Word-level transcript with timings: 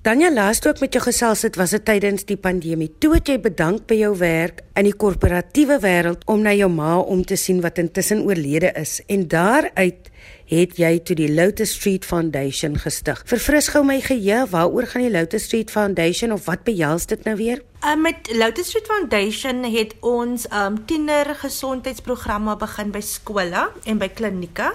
Danja 0.00 0.30
laas 0.32 0.62
toe 0.64 0.70
ek 0.72 0.78
met 0.80 0.94
jou 0.96 1.00
gesels 1.04 1.42
het, 1.44 1.58
was 1.60 1.74
dit 1.74 1.82
tydens 1.84 2.22
die 2.24 2.38
pandemie. 2.40 2.86
Toe 3.04 3.18
het 3.18 3.28
jy 3.28 3.34
bedank 3.44 3.82
by 3.90 3.98
jou 3.98 4.14
werk 4.16 4.62
in 4.80 4.86
die 4.88 4.94
korporatiewe 4.96 5.76
wêreld 5.82 6.22
om 6.24 6.40
na 6.40 6.54
jou 6.56 6.70
ma 6.72 6.94
om 7.02 7.20
te 7.20 7.36
sien 7.36 7.60
wat 7.60 7.76
intussen 7.82 8.22
oorlede 8.24 8.70
is 8.80 9.02
en 9.12 9.26
daaruit 9.28 10.08
het 10.50 10.76
jy 10.80 10.98
toe 11.06 11.16
die 11.18 11.30
Lotus 11.30 11.76
Street 11.78 12.04
Foundation 12.04 12.78
gestig. 12.78 13.22
Verfris 13.30 13.70
gou 13.70 13.84
my 13.86 14.00
geheue, 14.02 14.46
waaroor 14.50 14.88
gaan 14.90 15.06
die 15.06 15.12
Lotus 15.12 15.46
Street 15.46 15.70
Foundation 15.70 16.32
of 16.34 16.48
wat 16.50 16.64
behels 16.66 17.06
dit 17.06 17.24
nou 17.24 17.36
weer? 17.38 17.62
Uh, 17.80 17.94
met 17.96 18.28
Lotus 18.36 18.66
Street 18.68 18.86
Foundation 18.90 19.62
het 19.72 19.94
ons 20.04 20.44
um 20.52 20.74
tiener 20.84 21.30
gesondheidsprogramme 21.40 22.56
begin 22.60 22.90
by 22.92 23.00
skole 23.00 23.62
en 23.88 24.02
by 24.02 24.10
klinieke 24.12 24.66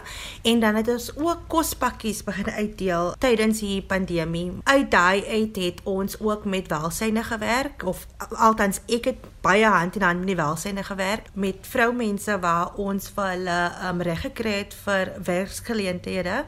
en 0.42 0.64
dan 0.64 0.80
het 0.80 0.90
ons 0.90 1.12
ook 1.14 1.44
kospakkies 1.52 2.24
begin 2.26 2.50
uitdeel 2.50 3.14
tydens 3.22 3.62
die 3.62 3.84
pandemie. 3.86 4.48
Uit 4.64 4.90
daai 4.92 5.22
uit 5.28 5.60
het 5.62 5.84
ons 5.84 6.18
ook 6.20 6.50
met 6.50 6.72
welsyne 6.74 7.24
gewerk 7.24 7.86
of 7.86 8.08
althans 8.32 8.82
ek 8.90 9.12
het 9.12 9.30
baie 9.46 9.66
hand 9.70 9.96
in 9.96 10.02
hand 10.02 10.24
met 10.24 10.32
die 10.32 10.40
welsyne 10.40 10.84
gewerk 10.84 11.28
met 11.34 11.68
vroumense 11.70 12.40
waar 12.42 12.74
ons 12.82 13.12
vir 13.14 13.28
hulle 13.30 13.58
um 13.90 14.02
reg 14.08 14.24
gekry 14.26 14.54
het 14.64 14.74
vir 14.86 15.12
werksgeleenthede 15.28 16.40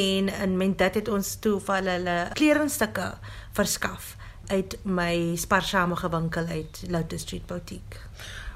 en 0.00 0.30
en 0.46 0.56
met 0.58 0.74
dit 0.80 0.98
het 0.98 1.08
ons 1.08 1.36
toe 1.44 1.60
vir 1.68 1.86
hulle 1.92 2.16
kledingstukke 2.40 3.12
verskaf 3.54 4.16
uit 4.50 4.74
my 4.82 5.36
sparsame 5.38 5.94
winkel 6.10 6.46
uit 6.50 6.82
Lotus 6.90 7.22
Street 7.22 7.46
Boutique. 7.46 8.02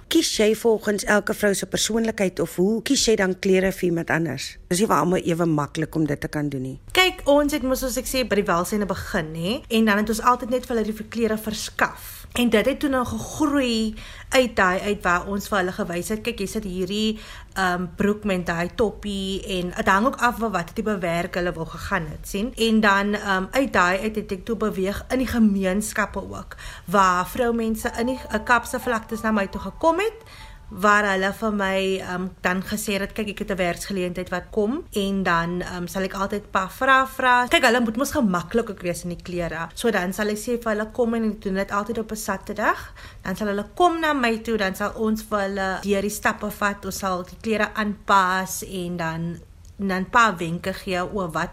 Kies 0.09 0.37
jy 0.39 0.55
volgens 0.55 1.05
elke 1.05 1.35
vrou 1.35 1.55
se 1.55 1.67
persoonlikheid 1.67 2.41
of 2.41 2.57
hoe 2.57 2.83
kies 2.83 3.07
jy 3.07 3.17
dan 3.17 3.39
klere 3.39 3.73
vir 3.73 3.89
iemand 3.89 4.11
anders? 4.11 4.57
Dis 4.67 4.81
nie 4.83 4.89
almal 4.91 5.23
ewe 5.23 5.47
maklik 5.47 5.95
om 5.95 6.07
dit 6.11 6.21
te 6.21 6.29
kan 6.29 6.49
doen 6.51 6.65
nie. 6.67 6.79
Kyk, 6.97 7.21
ons 7.31 7.55
het 7.55 7.63
mos 7.63 7.85
soos 7.85 7.97
ek 8.01 8.09
sê 8.11 8.25
by 8.27 8.41
die 8.41 8.49
welsyne 8.49 8.89
begin, 8.91 9.29
hè, 9.39 9.53
en 9.79 9.87
dan 9.87 10.01
het 10.03 10.11
ons 10.11 10.23
altyd 10.27 10.51
net 10.57 10.67
vir 10.67 10.75
hulle 10.75 10.87
die 10.91 11.07
klere 11.07 11.37
verskaf. 11.39 12.27
En 12.37 12.51
dit 12.51 12.67
het 12.67 12.81
toe 12.83 12.91
nou 12.91 13.05
gegroei 13.07 13.95
uit 14.35 14.57
daai 14.59 14.81
uit 14.91 15.05
waar 15.05 15.29
ons 15.31 15.47
vir 15.49 15.59
hulle 15.61 15.75
gewys 15.77 16.11
het, 16.11 16.25
kyk, 16.27 16.43
jy 16.43 16.49
sit 16.51 16.67
hierdie 16.67 17.19
um 17.57 17.87
broek 17.97 18.27
met 18.29 18.43
daai 18.45 18.75
toppie 18.77 19.39
en 19.55 19.71
dit 19.73 19.89
hang 19.89 20.11
ook 20.11 20.19
af 20.21 20.43
wat 20.43 20.75
tipe 20.77 20.99
werk 21.01 21.39
hulle 21.39 21.55
wil 21.57 21.71
gegaan 21.71 22.11
het, 22.11 22.27
sien? 22.29 22.51
En 22.59 22.83
dan 22.83 23.15
um 23.15 23.47
uit 23.55 23.71
daai 23.73 24.03
uit 24.03 24.19
het 24.19 24.35
ek 24.35 24.45
toe 24.45 24.59
beweeg 24.67 25.05
in 25.15 25.23
die 25.23 25.31
gemeenskappe 25.31 26.21
ook 26.21 26.59
waar 26.91 27.25
vroumense 27.31 27.95
in 28.03 28.13
die 28.13 28.43
kapse 28.45 28.83
vlaktes 28.83 29.23
na 29.23 29.33
my 29.33 29.47
toe 29.47 29.63
gekom 29.71 30.03
het 30.03 30.27
waar 30.69 31.07
hulle 31.13 31.31
vir 31.39 31.53
my 31.55 31.79
um 32.15 32.25
dan 32.43 32.63
gesê 32.67 32.97
het 32.99 33.13
kyk 33.15 33.29
ek 33.29 33.39
het 33.39 33.51
'n 33.51 33.57
werksgeleentheid 33.57 34.31
wat 34.31 34.51
kom 34.51 34.83
en 34.93 35.23
dan 35.23 35.63
um 35.77 35.87
sal 35.87 36.03
ek 36.03 36.15
altyd 36.15 36.51
pa 36.51 36.69
vra 36.69 37.07
vra. 37.07 37.47
Kyk 37.49 37.65
hulle 37.65 37.81
moet 37.81 37.97
mos 37.97 38.11
gemaklik 38.11 38.71
ook 38.71 38.83
wees 38.83 39.05
in 39.05 39.11
die 39.11 39.23
klere. 39.23 39.69
So 39.75 39.91
dan 39.91 40.13
sal 40.13 40.29
ek 40.29 40.39
sê 40.39 40.59
vir 40.63 40.73
hulle 40.73 40.91
kom 40.93 41.15
en 41.15 41.39
doen 41.39 41.55
dit 41.55 41.71
altyd 41.71 41.99
op 41.99 42.11
'n 42.11 42.17
Saterdag 42.17 42.93
dan 43.23 43.37
sal 43.37 43.47
hulle 43.47 43.67
kom 43.75 44.01
na 44.01 44.13
my 44.13 44.39
toe 44.39 44.57
dan 44.57 44.75
sal 44.75 44.93
ons 44.97 45.23
vir 45.23 45.39
hulle 45.39 45.79
deur 45.83 46.03
die 46.03 46.11
stappe 46.11 46.51
vat 46.51 46.85
ons 46.85 46.99
sal 46.99 47.23
die 47.23 47.39
klere 47.41 47.75
aanpas 47.75 48.63
en 48.63 48.97
dan 48.97 49.41
dan 49.79 50.11
pa 50.11 50.37
wenke 50.37 50.73
gee 50.73 51.05
oor 51.13 51.31
wat 51.31 51.51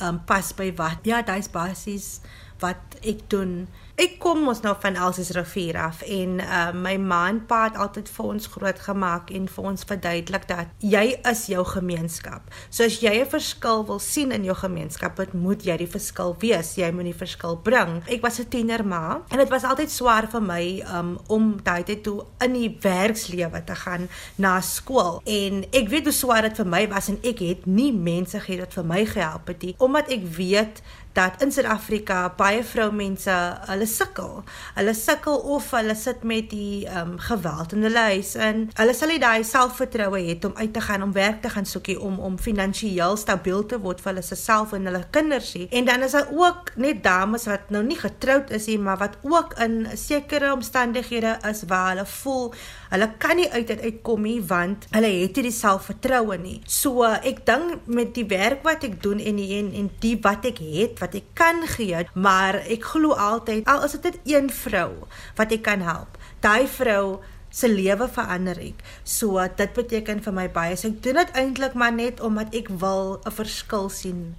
um 0.00 0.24
pas 0.24 0.52
by 0.52 0.72
wat. 0.76 0.98
Ja 1.02 1.22
dis 1.22 1.48
basies 1.48 2.20
wat 2.60 2.98
ek 3.02 3.30
doen 3.30 3.68
Ek 3.96 4.18
kom 4.20 4.42
mos 4.44 4.58
nou 4.60 4.74
van 4.82 4.96
Elsies 5.00 5.30
rivier 5.32 5.78
af 5.80 6.02
en 6.04 6.34
uh, 6.44 6.66
my 6.76 6.98
ma 7.00 7.22
en 7.30 7.38
pa 7.48 7.62
het 7.64 7.78
altyd 7.80 8.10
vir 8.12 8.26
ons 8.28 8.48
groot 8.52 8.80
gemaak 8.84 9.30
en 9.32 9.46
vir 9.48 9.68
ons 9.70 9.86
verduidelik 9.88 10.42
dat 10.50 10.82
jy 10.84 11.04
is 11.30 11.46
jou 11.48 11.62
gemeenskap. 11.64 12.44
So 12.68 12.84
as 12.84 12.98
jy 13.00 13.14
'n 13.22 13.30
verskil 13.32 13.86
wil 13.88 13.98
sien 13.98 14.34
in 14.36 14.44
jou 14.44 14.52
gemeenskap, 14.54 15.16
dit 15.16 15.32
moet 15.32 15.64
jy 15.64 15.76
die 15.80 15.88
verskil 15.88 16.36
wees. 16.44 16.74
Jy 16.76 16.90
moet 16.92 17.08
die 17.08 17.16
verskil 17.16 17.56
bring. 17.56 18.02
Ek 18.04 18.20
was 18.20 18.38
'n 18.38 18.48
tiener 18.52 18.84
ma 18.84 19.22
en 19.30 19.38
dit 19.38 19.48
was 19.48 19.64
altyd 19.64 19.90
swaar 19.90 20.28
vir 20.28 20.42
my 20.42 20.84
um, 20.92 21.18
om 21.28 21.56
tyd 21.62 22.02
toe 22.04 22.26
in 22.44 22.52
die 22.52 22.76
werkslewe 22.80 23.64
te 23.64 23.74
gaan 23.74 24.08
na 24.36 24.60
skool. 24.60 25.22
En 25.24 25.64
ek 25.72 25.88
weet 25.88 26.04
hoe 26.04 26.12
swaar 26.12 26.42
dit 26.42 26.56
vir 26.56 26.66
my 26.66 26.88
was 26.88 27.08
en 27.08 27.18
ek 27.24 27.38
het 27.38 27.66
nie 27.66 27.92
mense 27.92 28.40
gehad 28.40 28.60
wat 28.60 28.74
vir 28.74 28.84
my 28.84 29.06
gehelp 29.06 29.48
het 29.48 29.62
nie 29.62 29.74
omdat 29.78 30.10
ek 30.10 30.24
weet 30.36 30.82
dat 31.16 31.42
in 31.42 31.52
Suid-Afrika 31.52 32.26
baie 32.36 32.60
vroumense 32.64 33.34
hulle 33.70 33.85
sukkel. 33.90 34.42
Hulle 34.76 34.94
sukkel 34.94 35.40
of 35.56 35.70
hulle 35.76 35.94
sit 35.98 36.24
met 36.24 36.50
die 36.50 36.86
um, 36.90 37.16
geweld 37.18 37.72
in 37.76 37.86
hulle 37.86 38.04
huis 38.12 38.34
en 38.34 38.66
hulle 38.78 38.94
sal 38.96 39.12
nie 39.12 39.20
daai 39.22 39.44
selfvertroue 39.46 40.22
hê 40.26 40.36
om 40.46 40.56
uit 40.56 40.72
te 40.72 40.82
gaan 40.84 41.02
om 41.02 41.12
werk 41.16 41.42
te 41.42 41.50
gaan 41.50 41.66
soekie 41.66 41.98
om 42.00 42.18
om 42.22 42.38
finansiëel 42.38 43.16
stabiel 43.20 43.64
te 43.66 43.80
word 43.82 44.02
vir 44.04 44.14
hulle 44.14 44.24
self 44.36 44.74
en 44.76 44.86
hulle 44.88 45.02
kinders 45.14 45.52
nie. 45.56 45.68
En 45.70 45.88
dan 45.88 46.02
is 46.06 46.16
daar 46.16 46.30
ook 46.32 46.72
net 46.76 47.02
dames 47.04 47.46
wat 47.50 47.70
nou 47.74 47.82
nie 47.86 47.98
getroud 47.98 48.50
is 48.50 48.66
nie, 48.70 48.78
maar 48.78 49.00
wat 49.02 49.18
ook 49.22 49.56
in 49.62 49.86
sekere 49.94 50.52
omstandighede 50.52 51.38
is 51.50 51.64
waar 51.70 51.94
hulle 51.94 52.06
voel 52.06 52.52
hulle 52.90 53.08
kan 53.18 53.36
nie 53.36 53.48
uit 53.50 53.66
dit 53.66 53.80
uitkom 53.82 54.22
nie 54.26 54.38
want 54.46 54.86
hulle 54.94 55.10
het 55.20 55.38
nie 55.38 55.46
die 55.48 55.54
selfvertroue 55.54 56.38
nie. 56.40 56.58
So 56.70 57.06
ek 57.06 57.42
dink 57.48 57.86
met 57.90 58.14
die 58.16 58.26
werk 58.30 58.64
wat 58.66 58.84
ek 58.86 58.98
doen 59.02 59.20
en 59.20 59.40
die, 59.40 59.48
en, 59.58 59.72
en 59.76 59.90
die 60.02 60.14
wat 60.22 60.46
ek 60.48 60.60
het 60.62 61.00
wat 61.02 61.16
ek 61.18 61.32
kan 61.38 61.62
gee, 61.76 62.04
maar 62.14 62.60
ek 62.62 62.86
glo 62.92 63.16
altyd 63.16 63.66
al 63.76 63.84
is 63.84 63.96
dit 63.98 64.04
net 64.04 64.18
een 64.24 64.50
vrou 64.50 64.90
wat 65.36 65.52
ek 65.52 65.62
kan 65.62 65.84
help. 65.84 66.18
Daai 66.40 66.66
vrou 66.66 67.20
se 67.50 67.68
lewe 67.68 68.08
verander 68.12 68.58
ek. 68.60 68.82
So 69.04 69.40
dit 69.56 69.76
beteken 69.76 70.20
vir 70.24 70.32
my 70.32 70.48
baie. 70.52 70.76
So 70.76 70.88
ek 70.88 71.02
doen 71.04 71.20
dit 71.22 71.38
eintlik 71.42 71.78
maar 71.78 71.94
net 71.94 72.20
omdat 72.20 72.54
ek 72.54 72.68
wil 72.82 73.20
'n 73.24 73.32
verskil 73.32 73.88
sien 73.88 74.34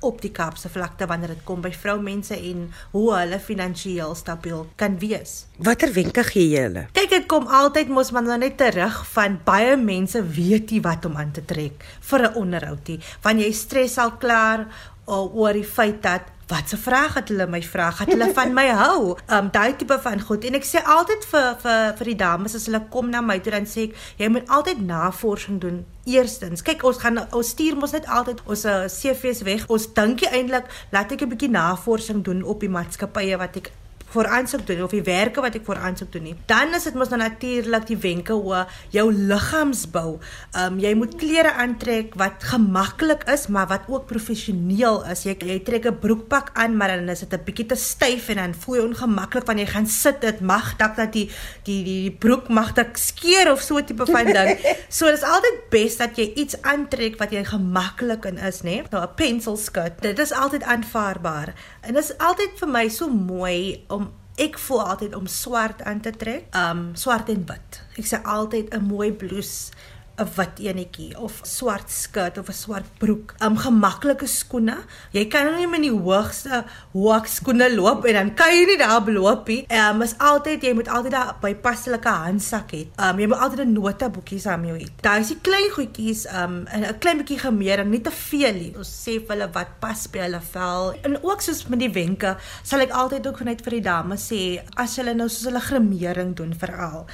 op 0.00 0.20
die 0.22 0.30
Kaapse 0.32 0.68
vlakte 0.72 1.06
wanneer 1.06 1.34
dit 1.34 1.42
kom 1.44 1.60
by 1.60 1.72
vroumense 1.76 2.34
en 2.34 2.68
hoe 2.94 3.06
hulle 3.14 3.38
finansiëel 3.40 4.14
stabiel 4.16 4.66
kan 4.80 4.96
wees. 4.98 5.44
Watter 5.58 5.92
wenke 5.92 6.24
gee 6.24 6.48
jy 6.54 6.64
hulle? 6.68 6.86
Kyk, 6.96 7.10
dit 7.10 7.26
kom 7.30 7.46
altyd 7.46 7.92
mos 7.92 8.12
maar 8.16 8.38
net 8.38 8.56
terug 8.60 9.02
van 9.12 9.38
baie 9.44 9.76
mense 9.76 10.22
weet 10.22 10.70
nie 10.70 10.80
wat 10.80 11.04
om 11.04 11.16
aan 11.20 11.32
te 11.36 11.44
trek 11.44 11.84
vir 12.00 12.20
'n 12.30 12.34
onderhoud 12.34 12.88
nie. 12.88 13.00
Wanneer 13.22 13.46
jy 13.46 13.52
stres 13.52 13.98
al 13.98 14.16
klaar 14.16 14.66
oor 15.06 15.52
die 15.52 15.64
feit 15.64 16.02
dat 16.02 16.22
wat 16.50 16.68
se 16.68 16.76
vraag 16.76 17.14
het 17.14 17.30
hulle 17.30 17.46
my 17.46 17.62
vra? 17.62 17.88
Het 17.98 18.12
hulle 18.12 18.30
van 18.34 18.54
my 18.54 18.66
hou? 18.74 19.16
Um 19.30 19.50
daai 19.56 19.76
tipe 19.76 19.98
van 20.02 20.20
goed. 20.20 20.44
En 20.44 20.58
ek 20.58 20.66
sê 20.66 20.82
altyd 20.82 21.26
vir 21.30 21.48
vir 21.62 21.94
vir 22.00 22.12
die 22.12 22.18
dames 22.24 22.56
as 22.58 22.66
hulle 22.68 22.82
kom 22.92 23.10
na 23.10 23.22
my 23.24 23.38
toe 23.40 23.54
dan 23.54 23.68
sê 23.70 23.88
ek 23.88 23.96
jy 24.22 24.30
moet 24.34 24.50
altyd 24.58 24.82
navorsing 24.86 25.60
doen. 25.62 25.82
Eerstens, 26.10 26.64
kyk 26.66 26.82
ons 26.88 26.98
gaan 27.02 27.22
ons 27.24 27.52
stuur 27.54 27.76
mos 27.78 27.94
net 27.94 28.08
altyd 28.08 28.40
ons 28.46 28.64
uh, 28.66 28.78
CV's 28.90 29.44
weg. 29.46 29.66
Ons 29.68 29.90
dink 29.94 30.24
eintlik 30.30 30.66
laat 30.94 31.12
ek 31.12 31.22
'n 31.22 31.32
bietjie 31.34 31.52
navorsing 31.52 32.24
doen 32.24 32.42
op 32.42 32.60
die 32.60 32.72
maatskappye 32.72 33.38
wat 33.38 33.56
ek 33.62 33.70
vir 34.14 34.26
aansoek 34.26 34.66
doen 34.66 34.82
of 34.82 34.94
die 34.94 35.04
werke 35.06 35.42
wat 35.44 35.54
ek 35.58 35.66
vir 35.66 35.80
aansoek 35.86 36.10
doen 36.12 36.26
nie. 36.30 36.36
Dan 36.50 36.74
is 36.74 36.86
dit 36.88 36.96
mos 36.98 37.10
nou 37.12 37.20
natuurlik 37.20 37.86
die 37.86 37.98
wenke 38.00 38.32
hoe 38.32 38.64
jou 38.94 39.06
liggaamsbou. 39.12 40.18
Ehm 40.54 40.74
um, 40.74 40.78
jy 40.80 40.94
moet 40.98 41.14
klere 41.20 41.52
aantrek 41.52 42.14
wat 42.18 42.42
gemaklik 42.52 43.26
is, 43.30 43.46
maar 43.48 43.68
wat 43.70 43.88
ook 43.88 44.06
professioneel 44.10 45.02
is. 45.12 45.24
Jy 45.28 45.36
jy 45.46 45.58
trek 45.64 45.86
'n 45.86 45.98
broekpak 45.98 46.50
aan, 46.54 46.76
maar 46.76 46.88
dan 46.88 47.08
is 47.08 47.20
dit 47.20 47.32
'n 47.32 47.44
bietjie 47.44 47.66
te 47.66 47.76
styf 47.76 48.28
en 48.28 48.36
dan 48.36 48.54
voel 48.54 48.76
jy 48.76 48.82
ongemaklik 48.88 49.46
wanneer 49.46 49.66
jy 49.66 49.72
gaan 49.72 49.86
sit. 49.86 50.20
Dit 50.20 50.40
mag 50.40 50.76
dalk 50.76 50.96
dat 50.96 51.12
die 51.12 51.30
die 51.64 51.84
die 51.84 52.00
die 52.10 52.16
broek 52.18 52.48
mag 52.48 52.72
dalk 52.72 52.96
skeer 52.96 53.52
of 53.52 53.60
so 53.60 53.82
tipe 53.84 54.06
van 54.06 54.26
ding. 54.26 54.58
so 54.96 55.06
dit 55.06 55.14
is 55.14 55.22
altyd 55.22 55.70
bes 55.70 55.96
dat 55.96 56.16
jy 56.16 56.32
iets 56.34 56.62
aantrek 56.62 57.18
wat 57.18 57.30
jy 57.30 57.44
gemaklik 57.44 58.24
in 58.24 58.38
is, 58.38 58.62
né? 58.62 58.82
Nou 58.90 59.02
'n 59.04 59.14
pencil 59.14 59.56
skirt. 59.56 60.02
Dit 60.02 60.18
is 60.18 60.32
altyd 60.32 60.62
aanvaarbaar. 60.62 61.54
En 61.80 61.94
dit 61.94 62.02
is 62.04 62.16
altyd 62.18 62.58
vir 62.60 62.68
my 62.68 62.88
so 62.88 63.08
mooi 63.08 63.84
om 63.88 64.10
ek 64.40 64.58
voel 64.58 64.82
altyd 64.82 65.14
om 65.14 65.26
swart 65.26 65.82
aan 65.82 66.00
te 66.00 66.12
trek. 66.16 66.48
Um 66.56 66.90
swart 66.94 67.28
en 67.32 67.44
wit. 67.48 67.80
Ek 68.00 68.08
sê 68.08 68.20
altyd 68.22 68.74
'n 68.74 68.84
mooi 68.84 69.12
blouse 69.12 69.72
'n 70.20 70.28
wit 70.36 70.60
enetjie 70.68 71.10
of 71.18 71.40
swart 71.42 71.90
skirt 71.90 72.38
of 72.38 72.48
'n 72.48 72.52
swart 72.52 72.88
broek. 72.98 73.34
'n 73.40 73.46
um, 73.46 73.56
Gemaklike 73.56 74.26
skoene. 74.26 74.76
Jy 75.12 75.24
kan 75.28 75.44
nou 75.46 75.56
nie 75.56 75.66
met 75.66 75.82
die 75.82 75.90
hoogste 75.90 76.64
hoek 76.92 77.26
skoene 77.26 77.68
loop 77.74 78.04
en 78.04 78.14
dan 78.14 78.34
kan 78.34 78.52
jy 78.52 78.66
nie 78.66 78.78
daar 78.78 79.04
beloop 79.04 79.48
nie. 79.48 79.64
Um, 79.68 80.02
is 80.02 80.14
altyd 80.18 80.62
jy 80.62 80.72
moet 80.74 80.88
altyd 80.88 81.12
daai 81.12 81.34
bypaslike 81.40 82.08
handsak 82.08 82.72
hê. 82.72 82.82
Um, 82.98 83.18
jy 83.18 83.26
moet 83.26 83.38
altyd 83.38 83.60
'n 83.64 83.72
notaboekie 83.72 84.40
saam 84.40 84.64
jou 84.64 84.76
hê. 84.76 84.86
Daai 85.00 85.20
is 85.20 85.28
die 85.28 85.40
klein 85.40 85.70
goedjies 85.70 86.26
um, 86.32 86.66
'n 86.68 86.98
klein 86.98 87.18
bietjie 87.18 87.38
gemeer 87.38 87.78
en 87.80 87.90
nie 87.90 88.02
te 88.02 88.10
veel 88.10 88.54
nie. 88.54 88.74
Ons 88.76 88.88
sê 88.88 89.20
vir 89.20 89.36
hulle 89.36 89.48
wat 89.52 89.80
pas 89.80 90.06
by 90.08 90.18
hulle 90.18 90.40
vel. 90.40 90.94
En 91.04 91.22
ook 91.22 91.40
soos 91.40 91.66
met 91.68 91.78
die 91.78 91.92
wenke, 91.92 92.36
sal 92.62 92.80
ek 92.80 92.90
altyd 92.90 93.26
ook 93.26 93.40
net 93.40 93.62
vir 93.62 93.70
die 93.70 93.86
dames 93.88 94.28
sê 94.30 94.60
as 94.76 94.96
hulle 94.96 95.14
nou 95.14 95.28
soos 95.28 95.48
hulle 95.48 95.60
gremering 95.60 96.36
doen 96.36 96.54
veral 96.54 97.06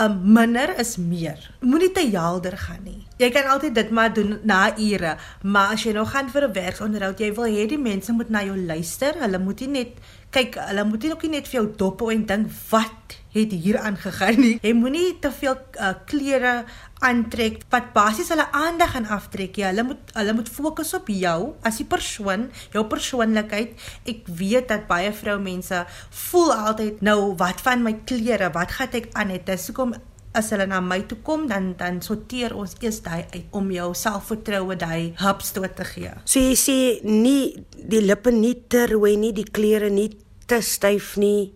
um, 0.00 0.32
minder 0.32 0.72
is 0.78 0.96
meer. 0.96 1.50
Moenie 1.60 1.92
te 1.92 2.08
helder 2.12 2.56
gaan 2.58 2.82
nie. 2.84 3.06
Jy 3.20 3.28
kan 3.34 3.50
altyd 3.52 3.74
dit 3.76 3.90
maar 3.92 4.12
doen 4.16 4.38
na 4.48 4.70
ure, 4.80 5.16
maar 5.44 5.74
as 5.74 5.82
jy 5.84 5.92
nou 5.92 6.06
gaan 6.08 6.30
vir 6.32 6.48
'n 6.48 6.52
werksonderhoud, 6.56 7.20
jy 7.20 7.34
wil 7.36 7.44
hê 7.44 7.66
die 7.68 7.78
mense 7.78 8.12
moet 8.12 8.30
na 8.30 8.40
jou 8.42 8.56
luister. 8.56 9.12
Hulle 9.20 9.38
moet 9.38 9.60
nie 9.60 9.68
net 9.68 9.92
kyk, 10.30 10.54
hulle 10.54 10.84
moet 10.84 11.02
nie 11.02 11.12
ook 11.12 11.22
nie 11.22 11.36
net 11.36 11.48
vir 11.48 11.60
jou 11.60 11.68
dop 11.76 12.00
hou 12.00 12.10
en 12.10 12.24
dink 12.24 12.48
wat 12.70 13.18
het 13.34 13.52
hier 13.52 13.78
aangegaan 13.78 14.40
nie. 14.40 14.58
Jy 14.62 14.72
moenie 14.74 15.18
te 15.22 15.30
veel 15.30 15.54
uh, 15.78 15.92
klere 16.06 16.64
aantrek 16.98 17.60
wat 17.70 17.92
basies 17.94 18.28
hulle 18.32 18.46
aandag 18.56 18.94
gaan 18.94 19.06
aftrek. 19.06 19.56
Ja, 19.56 19.70
hulle 19.70 19.84
moet 19.92 20.14
hulle 20.16 20.34
moet 20.34 20.48
fokus 20.48 20.94
op 20.94 21.08
jou 21.08 21.54
as 21.62 21.80
'n 21.80 21.86
persoon, 21.86 22.50
jou 22.72 22.84
persoonlikheid. 22.84 23.76
Ek 24.04 24.26
weet 24.26 24.68
dat 24.68 24.86
baie 24.86 25.12
vroumense 25.12 25.84
voel 26.10 26.52
altyd 26.54 27.00
nou 27.00 27.34
wat 27.36 27.60
van 27.60 27.82
my 27.82 27.94
klere, 28.04 28.50
wat 28.52 28.70
gaan 28.70 28.92
ek 28.92 29.08
aan 29.12 29.28
het? 29.28 29.46
Dis 29.46 29.66
hoekom 29.66 29.94
as 30.32 30.50
hulle 30.54 30.66
na 30.70 30.78
my 30.80 31.00
toe 31.10 31.18
kom 31.26 31.46
dan 31.50 31.72
dan 31.78 31.98
sorteer 32.04 32.54
ons 32.54 32.76
eers 32.80 33.00
daai 33.02 33.26
uit 33.34 33.46
om 33.56 33.70
jou 33.74 33.90
selfvertroue 33.98 34.76
daai 34.78 35.12
hupstoot 35.18 35.74
te 35.76 35.86
gee. 35.88 36.12
So 36.24 36.42
jy 36.42 36.56
sê 36.58 36.78
nie 37.06 37.66
die 37.74 38.02
lippe 38.04 38.30
nie 38.34 38.54
te 38.70 38.86
rooi 38.92 39.16
nie, 39.18 39.32
die 39.34 39.46
klere 39.46 39.90
nie 39.90 40.12
te 40.46 40.60
styf 40.62 41.16
nie 41.20 41.52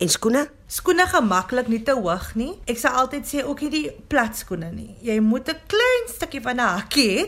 en 0.00 0.08
skoene? 0.12 0.46
Skoene 0.70 1.02
gemaklik 1.10 1.66
nie 1.66 1.80
te 1.82 1.96
hoog 1.98 2.28
nie. 2.38 2.52
Ek 2.70 2.78
sal 2.78 2.94
altyd 3.00 3.26
sê 3.26 3.40
ook 3.42 3.64
nie 3.64 3.70
die 3.72 3.86
plat 4.12 4.36
skoene 4.38 4.68
nie. 4.70 4.94
Jy 5.02 5.18
moet 5.20 5.48
'n 5.48 5.58
klein 5.66 6.04
stukkie 6.08 6.40
van 6.40 6.60
'n 6.60 6.76
hakkie 6.76 7.08
hê. 7.10 7.22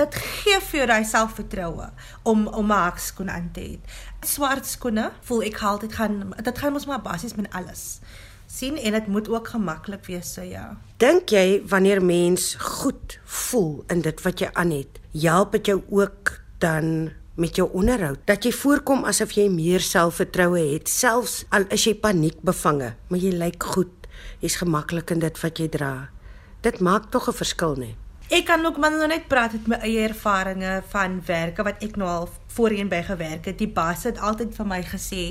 Dit 0.00 0.14
gee 0.14 0.60
vir 0.60 0.78
jou 0.80 0.86
daai 0.86 1.04
selfvertroue 1.04 1.90
om 2.22 2.46
om 2.46 2.66
'n 2.70 2.84
hakskoen 2.84 3.30
aan 3.30 3.50
te 3.52 3.60
hê. 3.60 3.78
Swart 4.22 4.66
skoene 4.66 5.10
voel 5.22 5.42
ek 5.42 5.62
altyd 5.62 5.92
gaan 5.92 6.34
dit 6.42 6.58
gaan 6.58 6.72
mos 6.72 6.86
maar 6.86 7.02
basies 7.02 7.34
met 7.34 7.52
alles 7.52 8.00
sien 8.46 8.76
en 8.76 8.92
dit 8.92 9.06
moet 9.06 9.28
ook 9.28 9.48
gemaklik 9.48 10.06
wees 10.06 10.32
so 10.34 10.42
ja. 10.42 10.76
Dink 11.02 11.32
jy 11.34 11.62
wanneer 11.68 12.02
mens 12.04 12.54
goed 12.60 13.18
voel 13.24 13.84
in 13.92 14.04
dit 14.04 14.22
wat 14.22 14.40
jy 14.40 14.50
aan 14.52 14.70
het, 14.70 15.00
help 15.12 15.52
dit 15.52 15.72
jou 15.72 15.82
ook 15.90 16.40
dan 16.58 17.10
met 17.34 17.56
jou 17.56 17.68
onderhoud? 17.72 18.20
Dat 18.24 18.44
jy 18.44 18.52
voorkom 18.52 19.04
asof 19.04 19.34
jy 19.34 19.48
meer 19.50 19.80
selfvertroue 19.80 20.62
het 20.74 20.88
selfs 20.88 21.44
al 21.50 21.66
is 21.74 21.84
jy 21.84 21.96
paniekbevange 21.98 22.94
maar 23.08 23.20
jy 23.20 23.34
lyk 23.34 23.62
goed 23.74 24.08
jy's 24.40 24.60
gemaklik 24.60 25.10
in 25.10 25.20
dit 25.24 25.40
wat 25.42 25.58
jy 25.58 25.68
dra. 25.68 26.08
Dit 26.62 26.80
maak 26.80 27.10
tog 27.10 27.28
'n 27.28 27.40
verskil 27.42 27.76
nê 27.76 27.94
ek 28.28 28.44
kan 28.48 28.66
ook 28.66 28.76
maar 28.76 29.06
net 29.08 29.28
praat 29.28 29.52
met 29.52 29.66
my 29.66 29.78
eie 29.84 30.08
ervarings 30.08 30.86
van 30.88 31.20
werke 31.26 31.62
wat 31.62 31.82
ek 31.84 31.96
nou 32.00 32.08
al 32.08 32.28
voorheen 32.56 32.88
by 32.88 33.02
gewerk 33.04 33.44
het. 33.44 33.58
Die 33.58 33.68
baas 33.68 34.04
het 34.08 34.18
altyd 34.18 34.54
vir 34.56 34.66
my 34.66 34.80
gesê 34.82 35.24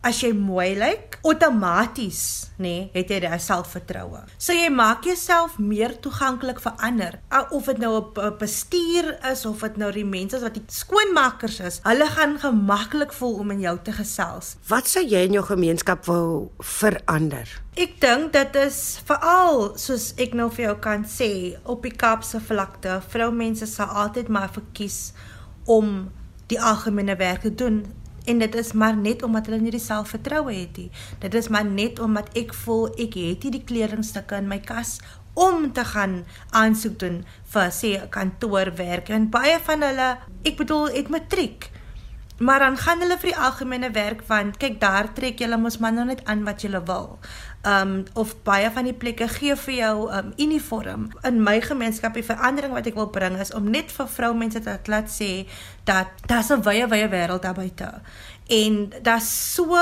as 0.00 0.22
jy 0.24 0.30
mooi 0.32 0.72
lyk, 0.80 1.18
outomaties, 1.20 2.20
nê, 2.56 2.62
nee, 2.64 2.84
het 2.94 3.10
jy 3.12 3.18
daai 3.20 3.40
selfvertroue. 3.42 4.22
So 4.40 4.54
jy 4.56 4.70
maak 4.72 5.04
jouself 5.04 5.58
meer 5.60 5.92
toeganklik 6.00 6.62
vir 6.64 6.78
ander. 6.86 7.18
Of 7.52 7.68
dit 7.68 7.78
nou 7.78 8.00
'n 8.00 8.38
bestuur 8.38 9.18
is 9.30 9.44
of 9.46 9.60
dit 9.60 9.76
nou 9.76 9.92
die 9.92 10.04
mense 10.04 10.40
wat 10.40 10.54
die 10.54 10.64
skoonmakers 10.68 11.60
is, 11.60 11.80
hulle 11.84 12.06
gaan 12.06 12.38
gemaklik 12.38 13.12
voel 13.12 13.34
om 13.40 13.50
in 13.50 13.60
jou 13.60 13.78
te 13.82 13.92
gesels. 13.92 14.56
Wat 14.68 14.86
sou 14.88 15.04
jy 15.04 15.26
in 15.26 15.32
jou 15.32 15.44
gemeenskap 15.44 16.06
wou 16.06 16.50
verander? 16.58 17.60
Ek 17.76 18.00
dink 18.00 18.32
dit 18.32 18.56
is 18.56 19.00
veral 19.04 19.76
soos 19.76 20.14
ek 20.16 20.34
nou 20.34 20.50
vir 20.50 20.64
jou 20.64 20.78
kan 20.78 21.04
sê, 21.04 21.58
op 21.64 21.82
die 21.82 21.96
Kaapse 21.96 22.40
vlakte, 22.40 23.02
vroumense 23.08 23.66
sal 23.66 23.86
altyd 23.86 24.28
maar 24.28 24.48
verkies 24.48 25.12
om 25.66 26.10
die 26.48 26.60
algemene 26.60 27.16
werk 27.16 27.42
te 27.42 27.54
doen 27.54 27.84
en 28.26 28.38
dit 28.38 28.54
is 28.54 28.72
maar 28.72 28.96
net 28.96 29.22
omdat 29.22 29.46
hulle 29.46 29.60
nie 29.60 29.74
die 29.74 29.80
selfvertroue 29.80 30.52
het 30.54 30.76
nie. 30.76 30.90
Dit 31.18 31.34
is 31.34 31.48
maar 31.48 31.64
net 31.64 31.98
omdat 31.98 32.30
ek 32.36 32.54
voel 32.54 32.88
ek 32.96 33.14
het 33.14 33.44
nie 33.44 33.54
die 33.58 33.64
kledingstukke 33.64 34.36
in 34.36 34.48
my 34.48 34.60
kas 34.60 34.98
om 35.34 35.72
te 35.72 35.84
gaan 35.84 36.24
aansoek 36.50 36.98
doen 36.98 37.20
vir 37.52 37.70
sê 37.70 37.90
'n 37.96 38.08
kantoorwerk 38.08 39.08
en 39.08 39.30
baie 39.30 39.58
van 39.58 39.82
hulle, 39.82 40.18
ek 40.44 40.56
bedoel, 40.56 40.86
het 40.88 41.08
matriek. 41.08 41.70
Maar 42.40 42.58
dan 42.58 42.76
gaan 42.80 43.02
hulle 43.04 43.18
vir 43.20 43.30
die 43.34 43.36
algemene 43.36 43.90
werk 43.92 44.22
want 44.28 44.56
kyk 44.56 44.78
daar 44.80 45.10
trek 45.12 45.42
jy 45.42 45.56
mos 45.60 45.76
maar 45.78 45.92
nou 45.92 46.06
net 46.08 46.22
aan 46.24 46.44
wat 46.44 46.62
jy 46.64 46.70
wil 46.88 47.18
um 47.68 48.04
of 48.16 48.32
baie 48.46 48.70
van 48.72 48.86
die 48.88 48.96
plekke 48.96 49.28
gee 49.28 49.56
vir 49.56 49.74
jou 49.74 49.96
um 50.08 50.32
uniform. 50.40 51.10
In 51.28 51.42
my 51.44 51.60
gemeenskap 51.60 52.16
die 52.16 52.24
verandering 52.24 52.72
wat 52.72 52.88
ek 52.88 52.96
wil 52.96 53.10
bring 53.12 53.36
is 53.36 53.52
om 53.52 53.68
net 53.68 53.92
vir 53.92 54.08
vroumense 54.08 54.62
te 54.64 54.78
laat 54.88 55.12
sê 55.12 55.44
dat 55.84 56.08
daar's 56.26 56.50
'n 56.50 56.64
wye 56.64 56.88
wye 56.88 57.08
wêreld 57.08 57.42
daar 57.42 57.54
buite. 57.54 58.00
En 58.48 58.92
daar's 59.02 59.54
so 59.54 59.76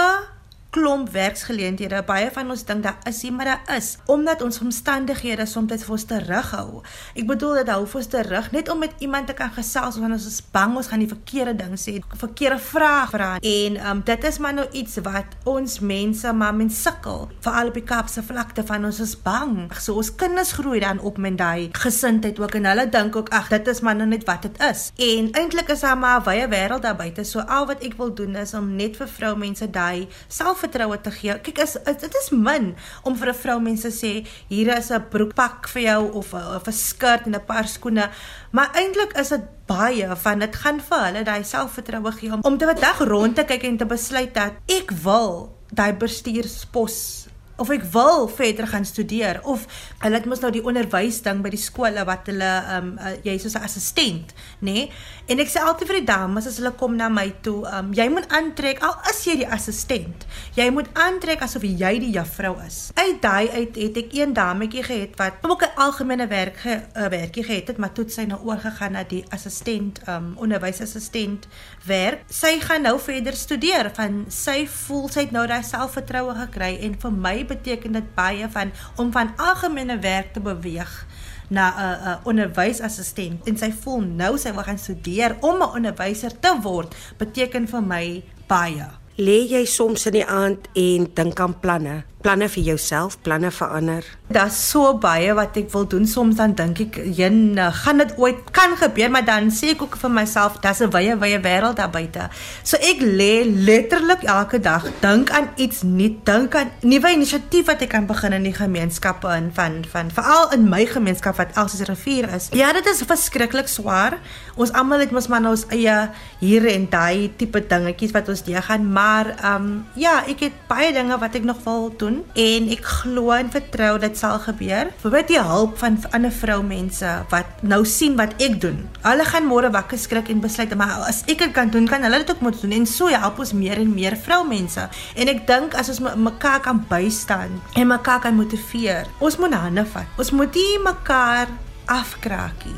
klomp 0.70 1.11
werksgeleenthede. 1.11 2.03
Baie 2.06 2.29
van 2.32 2.50
ons 2.53 2.65
dink 2.69 2.82
daar 2.85 2.99
is 3.09 3.23
nie, 3.25 3.32
maar 3.32 3.49
daar 3.53 3.76
is 3.76 3.97
omdat 4.06 4.43
ons 4.44 4.61
omstandighede 4.61 5.47
soms 5.47 5.85
vir 5.85 5.94
ons 5.94 6.05
terughou. 6.09 6.82
Ek 7.19 7.26
bedoel 7.29 7.62
dit 7.62 7.70
hou 7.73 7.82
vir 7.87 8.00
ons 8.00 8.11
terug 8.12 8.50
net 8.53 8.69
om 8.73 8.79
met 8.82 8.94
iemand 9.05 9.29
te 9.29 9.37
kan 9.37 9.50
gesels 9.55 9.99
wanneer 9.99 10.19
ons 10.19 10.29
is 10.29 10.43
bang 10.53 10.76
ons 10.76 10.88
gaan 10.91 11.03
die 11.03 11.11
verkeerde 11.11 11.55
ding 11.59 11.75
sê, 11.81 11.99
verkeerde 12.20 12.59
vraag 12.62 13.12
vra. 13.12 13.31
En 13.41 13.79
um, 13.91 14.03
dit 14.05 14.25
is 14.29 14.38
maar 14.38 14.56
nou 14.56 14.67
iets 14.76 14.99
wat 15.06 15.37
ons 15.49 15.79
mense 15.81 16.32
maar 16.32 16.55
men 16.56 16.70
sukkel, 16.73 17.29
veral 17.44 17.73
op 17.73 17.79
die 17.79 17.85
Kaapse 17.88 18.23
vlakte 18.25 18.65
van 18.69 18.85
ons 18.88 19.00
is 19.05 19.15
bang. 19.25 19.69
So 19.81 19.99
ons 20.00 20.12
kinders 20.20 20.55
groei 20.59 20.81
dan 20.85 21.00
op 21.00 21.19
met 21.19 21.38
daai 21.38 21.69
gesindheid 21.76 22.41
ook 22.41 22.59
en 22.61 22.69
hulle 22.70 22.88
dink 22.93 23.17
ook 23.17 23.32
ag 23.37 23.50
dit 23.53 23.73
is 23.73 23.82
maar 23.85 23.97
nou 23.99 24.09
net 24.09 24.26
wat 24.29 24.44
dit 24.49 24.62
is. 24.69 24.88
En 25.09 25.32
eintlik 25.41 25.73
is 25.75 25.85
daar 25.85 25.99
maar 25.99 26.20
'n 26.20 26.25
wye 26.29 26.49
wêreld 26.49 26.82
daar 26.82 26.97
buite. 26.97 27.25
So 27.25 27.41
al 27.41 27.67
wat 27.67 27.82
ek 27.82 27.97
wil 27.97 28.15
doen 28.15 28.37
is 28.37 28.55
om 28.55 28.76
net 28.76 28.97
vir 28.97 29.09
vroumense 29.09 29.70
daai 29.70 30.09
self 30.29 30.57
selfvertroue 30.58 30.99
te 31.02 31.10
gee. 31.14 31.37
Kyk, 31.43 31.60
is 31.62 31.76
dit 32.02 32.14
is 32.20 32.31
min 32.32 32.75
om 33.05 33.16
vir 33.16 33.31
'n 33.31 33.34
vrou 33.34 33.60
mense 33.60 33.88
sê 33.88 34.26
hier 34.49 34.76
is 34.76 34.90
'n 34.90 35.08
broekpak 35.10 35.69
vir 35.69 35.82
jou 35.82 36.12
of 36.12 36.34
'n 36.34 36.56
of 36.56 36.66
'n 36.69 36.72
skirt 36.72 37.26
en 37.26 37.34
'n 37.34 37.46
paar 37.46 37.66
skoene, 37.69 38.10
maar 38.52 38.70
eintlik 38.75 39.16
is 39.16 39.28
dit 39.28 39.43
baie 39.66 40.16
van 40.16 40.38
dit 40.38 40.56
gaan 40.56 40.81
vir 40.81 41.05
hulle 41.05 41.25
daai 41.25 41.44
selfvertroue 41.44 42.12
gee 42.12 42.32
om 42.32 42.40
om 42.43 42.58
te 42.58 42.66
wat 42.66 42.81
dag 42.81 42.99
rond 42.99 43.37
te 43.37 43.44
kyk 43.44 43.64
en 43.64 43.76
te 43.76 43.87
besluit 43.87 44.34
dat 44.34 44.52
ek 44.66 44.90
wil 44.90 45.56
daai 45.70 45.93
bestuurspos 45.93 47.18
of 47.58 47.70
ek 47.75 47.84
wil 47.93 48.28
verder 48.31 48.66
gaan 48.70 48.84
studeer 48.87 49.40
of 49.43 49.66
hulle 49.99 50.14
het 50.14 50.26
mos 50.31 50.43
nou 50.43 50.50
die 50.55 50.62
onderwys 50.62 51.20
ding 51.26 51.43
by 51.43 51.50
die 51.50 51.60
skole 51.60 52.05
wat 52.06 52.31
hulle 52.31 52.49
ehm 52.49 52.76
um, 52.78 52.90
uh, 53.02 53.14
jy 53.26 53.34
is 53.34 53.43
soos 53.43 53.56
'n 53.58 53.66
assistent, 53.66 54.34
nê? 54.60 54.72
Nee? 54.72 54.90
En 55.28 55.38
ek 55.43 55.50
sê 55.52 55.60
altyd 55.60 55.88
vir 55.90 55.99
die 56.00 56.08
dames 56.08 56.46
as 56.46 56.56
hulle 56.56 56.72
kom 56.78 56.94
na 56.96 57.08
my 57.08 57.26
toe, 57.43 57.66
ehm 57.66 57.90
um, 57.90 57.94
jy 57.94 58.08
moet 58.08 58.28
aantrek 58.32 58.82
al 58.87 58.94
is 59.10 59.25
jy 59.26 59.37
die 59.43 59.49
assistent. 59.49 60.26
Jy 60.56 60.70
moet 60.70 60.88
aantrek 60.94 61.43
asof 61.43 61.62
jy 61.62 61.99
die 61.99 62.12
juffrou 62.14 62.55
is. 62.66 62.90
Uit 62.94 63.20
daai 63.22 63.49
uit 63.50 63.76
het 63.76 63.96
ek 63.96 64.14
een 64.14 64.32
dametjie 64.32 64.82
gehad 64.82 65.19
wat 65.19 65.43
ook 65.43 65.62
'n 65.62 65.76
algemene 65.76 66.26
werk 66.26 66.56
ge, 66.56 66.81
uh, 66.96 67.08
werkie 67.08 67.44
gehad 67.44 67.69
het, 67.69 67.78
maar 67.78 67.93
toe 67.93 68.08
sy 68.08 68.25
nou 68.25 68.40
oorgegaan 68.44 68.93
na 68.93 69.02
die 69.02 69.25
assistent 69.31 70.00
ehm 70.06 70.16
um, 70.16 70.37
onderwysassistent 70.37 71.49
werk. 71.84 72.22
Sy 72.31 72.60
gaan 72.60 72.82
nou 72.82 72.99
verder 73.00 73.34
studeer 73.34 73.90
van 73.94 74.25
sy 74.28 74.66
voel 74.66 75.08
sy 75.08 75.20
het 75.20 75.31
nou 75.31 75.46
daai 75.46 75.62
selfvertroue 75.62 76.34
gekry 76.34 76.78
en 76.81 76.94
vir 77.00 77.12
my 77.12 77.44
beteken 77.48 77.92
dit 77.92 78.14
baie 78.14 78.48
van 78.48 78.72
om 78.96 79.12
van 79.12 79.32
algemene 79.36 79.98
werk 79.98 80.32
te 80.32 80.40
beweeg 80.40 81.06
na 81.48 81.64
'n 81.72 82.10
'n 82.10 82.18
onderwysassistent 82.24 83.46
en 83.48 83.56
sy 83.56 83.72
voel 83.72 84.00
nou 84.00 84.38
sy 84.38 84.52
wil 84.52 84.62
gaan 84.62 84.78
studeer 84.78 85.36
om 85.40 85.56
'n 85.62 85.74
onderwyser 85.76 86.40
te 86.40 86.52
word 86.62 86.94
beteken 87.16 87.68
vir 87.68 87.82
my 87.82 88.22
baie. 88.46 88.86
Lê 89.16 89.48
jy 89.50 89.64
soms 89.64 90.06
in 90.06 90.12
die 90.12 90.26
aand 90.26 90.68
en 90.74 91.10
dink 91.14 91.40
aan 91.40 91.60
planne 91.60 92.05
planne 92.22 92.48
vir 92.51 92.65
jouself, 92.72 93.17
planne 93.22 93.51
vir 93.55 93.75
ander. 93.79 94.06
Daar's 94.29 94.58
so 94.70 94.91
baie 95.01 95.32
wat 95.39 95.56
ek 95.56 95.70
wil 95.72 95.87
doen. 95.89 96.06
Soms 96.06 96.37
dan 96.37 96.55
dink 96.58 96.81
ek, 96.81 96.96
"Jen, 97.17 97.56
gaan 97.56 97.98
dit 97.98 98.13
ooit 98.19 98.51
kan 98.51 98.77
gebeur?" 98.77 99.10
Maar 99.10 99.25
dan 99.25 99.51
sê 99.51 99.70
ek 99.70 99.82
ook 99.82 99.96
vir 99.96 100.10
myself, 100.10 100.58
"Daar's 100.60 100.81
'n 100.81 100.91
wye, 100.91 101.17
wye 101.19 101.41
wêreld 101.41 101.77
daar 101.77 101.91
buite." 101.91 102.29
So 102.63 102.77
ek 102.77 102.98
lê 103.01 103.46
letterlik 103.46 104.22
elke 104.22 104.60
dag 104.60 104.84
dink 105.01 105.31
aan 105.31 105.48
iets 105.56 105.82
nuut, 105.82 106.25
dink 106.25 106.55
aan 106.55 106.70
nuwe 106.81 107.13
inisiatief 107.13 107.67
wat 107.67 107.82
ek 107.82 107.89
kan 107.89 108.06
begin 108.06 108.32
in 108.32 108.43
die 108.43 108.55
gemeenskappe 108.55 109.29
in 109.29 109.51
van 109.55 109.84
van 109.91 110.10
veral 110.10 110.53
in 110.53 110.69
my 110.69 110.87
gemeenskap 110.87 111.37
wat 111.37 111.55
Elsies 111.55 111.87
rivier 111.87 112.34
is. 112.34 112.48
Ja, 112.51 112.72
dit 112.72 112.87
is 112.87 113.03
verskriklik 113.06 113.69
swaar. 113.69 114.19
Ons 114.56 114.72
almal 114.72 114.98
het 114.98 115.10
mos 115.10 115.27
maar 115.29 115.41
nou 115.41 115.53
ons 115.53 115.67
eie 115.69 116.10
hier 116.39 116.67
en 116.67 116.87
daai 116.91 117.32
tipe 117.37 117.67
dingetjies 117.67 118.10
wat 118.10 118.29
ons 118.29 118.43
deur 118.43 118.63
gaan, 118.63 118.93
maar 118.93 119.27
ehm 119.27 119.55
um, 119.55 119.87
ja, 119.94 120.25
ek 120.27 120.41
het 120.41 120.53
baie 120.67 120.93
dinge 120.93 121.19
wat 121.19 121.34
ek 121.34 121.44
nog 121.44 121.56
wil 121.65 121.94
doen 121.96 122.07
doen 122.08 122.24
en 122.34 122.69
ek 122.72 122.84
glo 122.84 123.32
en 123.36 123.50
vertrou 123.53 123.93
dit 124.00 124.17
sal 124.19 124.38
gebeur. 124.43 124.91
Vir 125.03 125.27
die 125.29 125.41
hulp 125.41 125.77
van 125.81 125.98
ander 126.17 126.32
vroumense 126.32 127.10
wat 127.32 127.62
nou 127.62 127.82
sien 127.88 128.17
wat 128.19 128.34
ek 128.43 128.58
doen. 128.62 128.81
Hulle 129.05 129.27
gaan 129.29 129.48
môre 129.48 129.70
wakker 129.74 130.00
skrik 130.00 130.31
en 130.32 130.43
besluit 130.44 130.74
maar 130.79 131.05
as 131.08 131.22
ek 131.29 131.44
dit 131.44 131.55
kan 131.56 131.70
doen, 131.72 131.88
kan 131.88 132.05
hulle 132.06 132.22
dit 132.22 132.32
ook 132.32 132.43
moet 132.44 132.58
doen 132.62 132.77
en 132.81 132.88
so 132.88 133.12
help 133.12 133.41
ons 133.43 133.55
meer 133.56 133.81
en 133.82 133.94
meer 133.94 134.17
vroumense. 134.17 134.88
En 135.17 135.32
ek 135.32 135.44
dink 135.48 135.77
as 135.79 135.93
ons 135.93 136.03
mekaar 136.17 136.62
kan 136.65 136.82
bystaan 136.91 137.55
en 137.74 137.91
mekaar 137.93 138.22
kan 138.24 138.36
motiveer. 138.36 139.08
Ons 139.20 139.38
moet 139.41 139.55
hande 139.55 139.84
vat. 139.93 140.19
Ons 140.20 140.32
moet 140.36 140.55
nie 140.55 140.82
mekaar 140.84 141.50
afkraakie. 141.88 142.77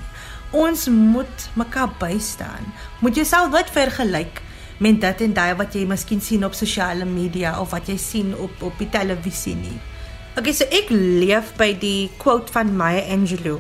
Ons 0.57 0.89
moet 0.91 1.51
mekaar 1.59 1.93
bystaan. 2.01 2.73
Moet 3.05 3.21
jouself 3.21 3.53
wat 3.55 3.71
vergelyk 3.71 4.41
met 4.81 5.01
dit 5.03 5.27
en 5.27 5.37
daai 5.37 5.53
wat 5.61 5.77
jy 5.77 5.85
miskien 5.89 6.23
sien 6.25 6.45
op 6.47 6.57
sosiale 6.57 7.05
media 7.05 7.59
of 7.61 7.75
wat 7.77 7.89
jy 7.91 7.99
sien 8.01 8.33
op 8.37 8.63
op 8.65 8.79
die 8.81 8.89
televisie 8.89 9.57
nie. 9.59 9.77
Okay, 10.39 10.55
so 10.57 10.65
ek 10.73 10.89
leef 10.95 11.53
by 11.59 11.73
die 11.77 12.09
quote 12.21 12.53
van 12.55 12.73
Maya 12.77 13.03
Angelou 13.13 13.59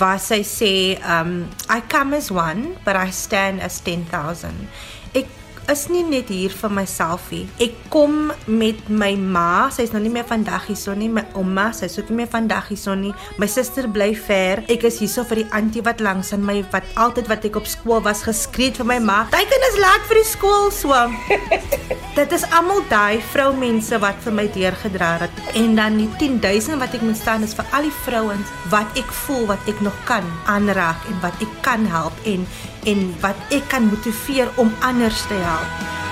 waar 0.00 0.18
sy 0.20 0.42
sê 0.44 0.72
um 1.00 1.46
I 1.72 1.80
come 1.88 2.16
as 2.16 2.30
one 2.32 2.74
but 2.84 2.96
I 2.96 3.10
stand 3.14 3.62
as 3.64 3.78
10000 3.84 4.12
ek 4.12 4.95
is 5.72 5.86
nie 5.90 6.02
net 6.06 6.30
hier 6.32 6.52
vir 6.54 6.72
myself 6.72 7.28
nie. 7.34 7.44
Ek 7.62 7.74
kom 7.92 8.30
met 8.46 8.80
my 8.88 9.12
ma, 9.18 9.68
sy's 9.74 9.92
nou 9.94 10.02
nie 10.02 10.12
meer 10.12 10.26
vandag 10.28 10.68
hierso 10.70 10.94
nie, 10.98 11.10
my 11.12 11.26
ouma, 11.38 11.68
sy's 11.76 11.98
ook 12.00 12.12
nie 12.12 12.22
meer 12.22 12.30
vandag 12.32 12.70
hierso 12.72 12.96
nie. 12.98 13.12
My 13.40 13.48
suster 13.50 13.88
bly 13.90 14.12
ver. 14.26 14.64
Ek 14.72 14.86
is 14.88 15.00
hierso 15.02 15.26
vir 15.28 15.42
die 15.42 15.48
antie 15.56 15.84
wat 15.86 16.02
langs 16.04 16.32
aan 16.36 16.46
my 16.46 16.60
wat 16.74 16.86
altyd 16.94 17.30
wat 17.32 17.46
ek 17.48 17.60
op 17.62 17.70
skool 17.70 18.02
was 18.06 18.24
geskree 18.26 18.74
vir 18.76 18.88
my 18.94 19.00
ma. 19.02 19.22
Kan 19.34 19.70
is 19.70 19.80
laat 19.82 20.04
vir 20.10 20.22
die 20.22 20.28
skool 20.28 20.70
so. 20.74 20.92
Dit 22.16 22.32
is 22.32 22.46
almal 22.56 22.78
daai 22.88 23.20
vroumense 23.20 23.98
wat 24.00 24.22
vir 24.24 24.32
my 24.32 24.46
deurgedra 24.54 25.08
het 25.20 25.40
en 25.60 25.74
dan 25.76 25.98
die 26.00 26.08
10000 26.16 26.80
wat 26.80 26.94
ek 26.96 27.04
moet 27.04 27.18
staan 27.20 27.44
is 27.44 27.52
vir 27.58 27.68
al 27.76 27.84
die 27.84 27.92
vrouens 28.06 28.54
wat 28.72 28.96
ek 28.96 29.12
voel 29.26 29.44
wat 29.50 29.68
ek 29.68 29.82
nog 29.84 29.98
kan 30.08 30.24
aanraak 30.48 31.04
en 31.12 31.20
wat 31.26 31.44
ek 31.44 31.52
kan 31.68 31.84
help 31.92 32.24
en 32.24 32.48
en 32.88 33.04
wat 33.20 33.54
ek 33.58 33.68
kan 33.68 33.92
motiveer 33.92 34.48
om 34.56 34.72
anders 34.80 35.26
te 35.28 35.36
help. 35.44 36.05